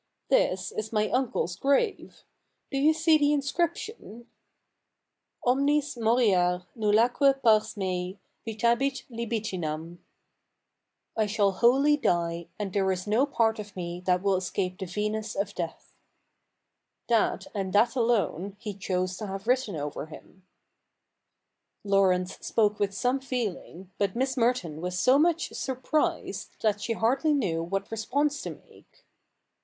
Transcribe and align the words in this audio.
This 0.29 0.71
is 0.71 0.91
my 0.91 1.09
uncle's 1.11 1.55
grave. 1.55 2.23
Do 2.71 2.79
you 2.79 2.91
see 2.91 3.19
the 3.19 3.31
inscription? 3.33 4.25
Omnis 5.45 5.93
iiioriar, 5.95 6.65
nullaque 6.75 7.39
pars 7.43 7.77
nici 7.77 8.17
\itahil 8.47 9.03
Libitinani. 9.11 9.99
CH. 9.99 11.17
Ill] 11.19 11.21
THE 11.21 11.21
NEW 11.21 11.21
REPCBLIC 11.21 11.21
103•• 11.21 11.23
I 11.23 11.25
shall 11.27 11.51
wholly 11.51 11.97
die, 11.97 12.47
and 12.57 12.73
there 12.73 12.91
is 12.91 13.05
no 13.05 13.27
part 13.27 13.59
of 13.59 13.75
me 13.75 14.01
that 14.07 14.23
will 14.23 14.35
escape 14.37 14.79
the 14.79 14.87
Venus 14.87 15.35
of 15.35 15.53
death.' 15.53 15.93
That, 17.07 17.45
and 17.53 17.71
that 17.73 17.95
alone, 17.95 18.55
he 18.57 18.73
chose 18.73 19.17
to 19.17 19.27
have 19.27 19.45
written 19.47 19.75
over 19.75 20.07
him." 20.07 20.47
Laurence 21.83 22.39
spoke 22.41 22.79
with 22.79 22.95
some 22.95 23.19
feeling, 23.19 23.91
but 23.99 24.15
Miss 24.15 24.35
Merton 24.35 24.81
was 24.81 24.97
so 24.97 25.19
much 25.19 25.49
surprised 25.53 26.55
that 26.61 26.81
she 26.81 26.93
hardly 26.93 27.33
knew 27.35 27.61
what 27.61 27.91
response 27.91 28.41
to 28.41 28.59
make. 28.67 29.05